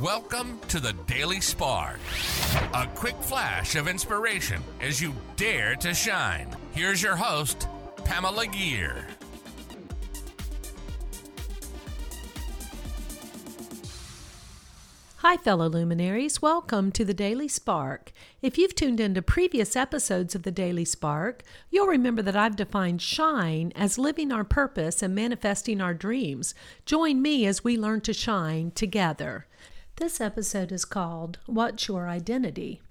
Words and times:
Welcome 0.00 0.58
to 0.68 0.80
the 0.80 0.94
Daily 1.06 1.40
Spark. 1.40 1.98
A 2.72 2.86
quick 2.94 3.14
flash 3.20 3.76
of 3.76 3.86
inspiration 3.86 4.62
as 4.80 5.02
you 5.02 5.14
dare 5.36 5.76
to 5.76 5.92
shine. 5.92 6.48
Here's 6.72 7.02
your 7.02 7.14
host, 7.14 7.68
Pamela 8.04 8.46
Gear. 8.46 9.06
Hi, 15.18 15.36
fellow 15.36 15.68
luminaries. 15.68 16.40
Welcome 16.40 16.90
to 16.92 17.04
the 17.04 17.14
Daily 17.14 17.46
Spark. 17.46 18.12
If 18.40 18.58
you've 18.58 18.74
tuned 18.74 18.98
into 18.98 19.22
previous 19.22 19.76
episodes 19.76 20.34
of 20.34 20.42
the 20.42 20.50
Daily 20.50 20.86
Spark, 20.86 21.42
you'll 21.70 21.86
remember 21.86 22.22
that 22.22 22.34
I've 22.34 22.56
defined 22.56 23.02
shine 23.02 23.72
as 23.76 23.98
living 23.98 24.32
our 24.32 24.42
purpose 24.42 25.02
and 25.02 25.14
manifesting 25.14 25.80
our 25.80 25.94
dreams. 25.94 26.54
Join 26.86 27.22
me 27.22 27.46
as 27.46 27.62
we 27.62 27.76
learn 27.76 28.00
to 28.00 28.12
shine 28.12 28.72
together. 28.72 29.46
This 30.02 30.20
episode 30.20 30.72
is 30.72 30.84
called 30.84 31.38
What's 31.46 31.86
Your 31.86 32.08
Identity? 32.08 32.82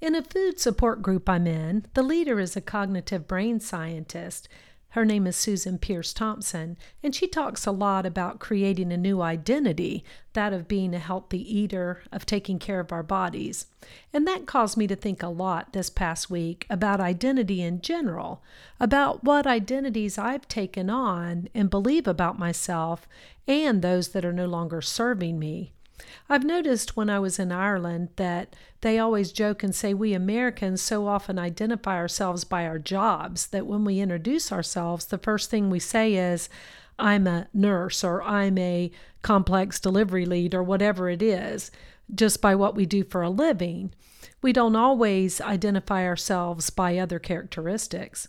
In 0.00 0.14
a 0.14 0.22
food 0.22 0.58
support 0.58 1.02
group 1.02 1.28
I'm 1.28 1.46
in, 1.46 1.84
the 1.92 2.02
leader 2.02 2.40
is 2.40 2.56
a 2.56 2.62
cognitive 2.62 3.28
brain 3.28 3.60
scientist 3.60 4.48
her 4.90 5.04
name 5.04 5.28
is 5.28 5.36
Susan 5.36 5.78
Peirce 5.78 6.12
Thompson, 6.12 6.76
and 7.00 7.14
she 7.14 7.28
talks 7.28 7.64
a 7.64 7.70
lot 7.70 8.04
about 8.04 8.40
creating 8.40 8.92
a 8.92 8.96
new 8.96 9.22
identity 9.22 10.02
that 10.32 10.52
of 10.52 10.66
being 10.66 10.94
a 10.94 10.98
healthy 10.98 11.38
eater, 11.58 12.02
of 12.10 12.26
taking 12.26 12.58
care 12.58 12.80
of 12.80 12.90
our 12.90 13.04
bodies. 13.04 13.66
And 14.12 14.26
that 14.26 14.46
caused 14.46 14.76
me 14.76 14.88
to 14.88 14.96
think 14.96 15.22
a 15.22 15.28
lot 15.28 15.72
this 15.72 15.90
past 15.90 16.28
week 16.28 16.66
about 16.68 16.98
identity 16.98 17.62
in 17.62 17.82
general, 17.82 18.42
about 18.80 19.22
what 19.22 19.46
identities 19.46 20.18
I've 20.18 20.48
taken 20.48 20.90
on 20.90 21.48
and 21.54 21.70
believe 21.70 22.08
about 22.08 22.36
myself 22.36 23.06
and 23.46 23.82
those 23.82 24.08
that 24.08 24.24
are 24.24 24.32
no 24.32 24.46
longer 24.46 24.80
serving 24.82 25.38
me. 25.38 25.72
I've 26.28 26.44
noticed 26.44 26.96
when 26.96 27.10
I 27.10 27.18
was 27.18 27.38
in 27.38 27.52
Ireland 27.52 28.08
that 28.16 28.54
they 28.80 28.98
always 28.98 29.32
joke 29.32 29.62
and 29.62 29.74
say 29.74 29.92
we 29.92 30.14
Americans 30.14 30.80
so 30.80 31.06
often 31.06 31.38
identify 31.38 31.96
ourselves 31.96 32.44
by 32.44 32.66
our 32.66 32.78
jobs 32.78 33.48
that 33.48 33.66
when 33.66 33.84
we 33.84 34.00
introduce 34.00 34.52
ourselves, 34.52 35.06
the 35.06 35.18
first 35.18 35.50
thing 35.50 35.68
we 35.68 35.80
say 35.80 36.14
is, 36.14 36.48
I'm 36.98 37.26
a 37.26 37.48
nurse 37.52 38.04
or 38.04 38.22
I'm 38.22 38.58
a 38.58 38.90
complex 39.22 39.80
delivery 39.80 40.26
lead 40.26 40.54
or 40.54 40.62
whatever 40.62 41.08
it 41.08 41.22
is, 41.22 41.70
just 42.14 42.40
by 42.40 42.54
what 42.54 42.74
we 42.74 42.86
do 42.86 43.04
for 43.04 43.22
a 43.22 43.30
living. 43.30 43.92
We 44.42 44.52
don't 44.52 44.76
always 44.76 45.40
identify 45.40 46.06
ourselves 46.06 46.70
by 46.70 46.98
other 46.98 47.18
characteristics. 47.18 48.28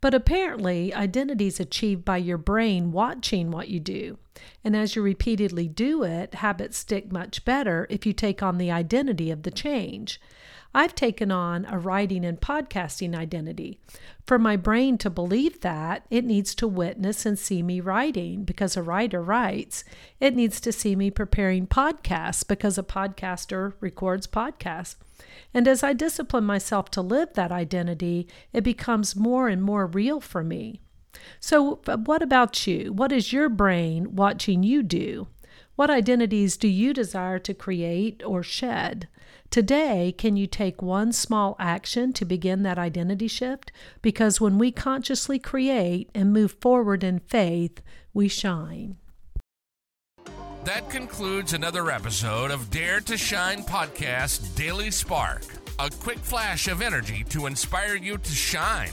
But 0.00 0.14
apparently, 0.14 0.92
identity 0.92 1.46
is 1.46 1.60
achieved 1.60 2.04
by 2.04 2.16
your 2.16 2.38
brain 2.38 2.92
watching 2.92 3.50
what 3.50 3.68
you 3.68 3.80
do. 3.80 4.18
And 4.64 4.76
as 4.76 4.96
you 4.96 5.02
repeatedly 5.02 5.68
do 5.68 6.02
it, 6.02 6.34
habits 6.34 6.78
stick 6.78 7.12
much 7.12 7.44
better 7.44 7.86
if 7.90 8.06
you 8.06 8.12
take 8.12 8.42
on 8.42 8.58
the 8.58 8.70
identity 8.70 9.30
of 9.30 9.42
the 9.42 9.50
change. 9.50 10.20
I've 10.72 10.94
taken 10.94 11.32
on 11.32 11.64
a 11.64 11.78
writing 11.78 12.24
and 12.24 12.40
podcasting 12.40 13.16
identity. 13.16 13.80
For 14.24 14.38
my 14.38 14.54
brain 14.56 14.98
to 14.98 15.10
believe 15.10 15.60
that, 15.62 16.06
it 16.10 16.24
needs 16.24 16.54
to 16.56 16.68
witness 16.68 17.26
and 17.26 17.36
see 17.36 17.60
me 17.60 17.80
writing 17.80 18.44
because 18.44 18.76
a 18.76 18.82
writer 18.82 19.20
writes. 19.20 19.82
It 20.20 20.36
needs 20.36 20.60
to 20.60 20.70
see 20.70 20.94
me 20.94 21.10
preparing 21.10 21.66
podcasts 21.66 22.46
because 22.46 22.78
a 22.78 22.84
podcaster 22.84 23.74
records 23.80 24.28
podcasts. 24.28 24.94
And 25.52 25.66
as 25.66 25.82
I 25.82 25.92
discipline 25.92 26.44
myself 26.44 26.88
to 26.92 27.02
live 27.02 27.34
that 27.34 27.50
identity, 27.50 28.28
it 28.52 28.62
becomes 28.62 29.16
more 29.16 29.48
and 29.48 29.60
more 29.60 29.86
real 29.86 30.20
for 30.20 30.44
me. 30.44 30.80
So, 31.38 31.80
uh, 31.86 31.96
what 31.98 32.22
about 32.22 32.66
you? 32.66 32.92
What 32.92 33.12
is 33.12 33.32
your 33.32 33.48
brain 33.48 34.14
watching 34.16 34.62
you 34.62 34.82
do? 34.82 35.28
What 35.76 35.90
identities 35.90 36.56
do 36.56 36.68
you 36.68 36.92
desire 36.92 37.38
to 37.38 37.54
create 37.54 38.22
or 38.24 38.42
shed? 38.42 39.08
Today, 39.50 40.14
can 40.16 40.36
you 40.36 40.46
take 40.46 40.80
one 40.80 41.12
small 41.12 41.56
action 41.58 42.12
to 42.12 42.24
begin 42.24 42.62
that 42.62 42.78
identity 42.78 43.28
shift? 43.28 43.72
Because 44.00 44.40
when 44.40 44.58
we 44.58 44.70
consciously 44.70 45.38
create 45.38 46.08
and 46.14 46.32
move 46.32 46.52
forward 46.60 47.02
in 47.02 47.18
faith, 47.18 47.80
we 48.14 48.28
shine. 48.28 48.96
That 50.64 50.90
concludes 50.90 51.54
another 51.54 51.90
episode 51.90 52.50
of 52.50 52.70
Dare 52.70 53.00
to 53.00 53.16
Shine 53.16 53.62
Podcast 53.64 54.54
Daily 54.54 54.90
Spark. 54.90 55.42
A 55.78 55.88
quick 55.88 56.18
flash 56.18 56.68
of 56.68 56.82
energy 56.82 57.24
to 57.30 57.46
inspire 57.46 57.96
you 57.96 58.18
to 58.18 58.30
shine. 58.30 58.92